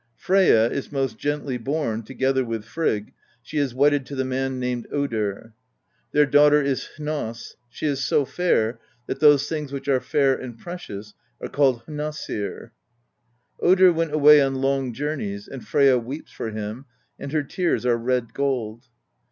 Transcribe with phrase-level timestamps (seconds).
[0.17, 3.13] Freyja is most gently born (together with Frigg):
[3.43, 5.53] she is wedded to the man named Odr.
[6.11, 10.57] Their daughter is Hnoss: she is so fair, that those things which are fair and
[10.57, 12.71] precious are called hriossir,
[13.61, 16.85] Odr went away on long journeys, and Freyja weeps for him,
[17.19, 18.85] and her tears are red gold.